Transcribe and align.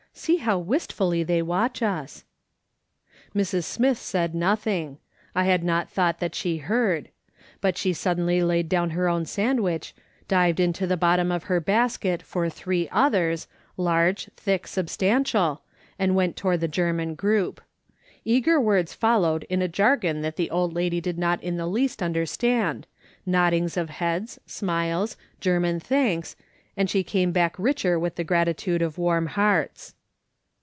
"See 0.21 0.37
how 0.37 0.59
wistfully 0.59 1.23
they 1.23 1.41
watch 1.41 1.81
us." 1.81 2.25
Mrs. 3.33 3.63
Smith 3.63 3.97
said 3.97 4.35
nothing. 4.35 4.97
I 5.33 5.45
had 5.45 5.63
not 5.63 5.89
thought 5.89 6.19
that 6.19 6.35
she 6.35 6.57
heard: 6.57 7.07
but 7.61 7.77
she 7.77 7.93
sudrenly 7.93 8.43
laid 8.45 8.67
down 8.67 8.89
her 8.89 9.07
own 9.07 9.23
sandwicli, 9.23 9.93
dived 10.27 10.59
into 10.59 10.85
tlic 10.85 10.99
bottom 10.99 11.31
of 11.31 11.45
her 11.45 11.61
basket 11.61 12.21
for 12.21 12.49
three 12.49 12.89
others, 12.91 13.47
large, 13.77 14.29
thick, 14.35 14.67
substantial, 14.67 15.61
and 15.97 16.13
went 16.13 16.35
to 16.35 16.43
ward 16.47 16.59
the 16.59 16.67
German 16.67 17.15
group. 17.15 17.61
Eager 18.25 18.59
words 18.59 18.93
followed 18.93 19.43
in 19.45 19.61
a 19.61 19.69
jargon 19.69 20.19
that 20.21 20.35
the 20.35 20.51
old 20.51 20.73
lady 20.73 20.99
did 20.99 21.17
not 21.17 21.41
in 21.41 21.55
the 21.55 21.67
least 21.67 22.03
understand, 22.03 22.85
noddings 23.25 23.77
of 23.77 23.89
heads, 23.89 24.39
smiles, 24.45 25.15
German 25.39 25.79
thanks, 25.79 26.35
and 26.75 26.89
she 26.89 27.01
came 27.01 27.31
back 27.31 27.57
richer 27.57 27.97
with 27.97 28.15
the 28.15 28.25
gratitude 28.25 28.81
of 28.81 28.97
warm 28.97 29.27
hearts. 29.27 29.95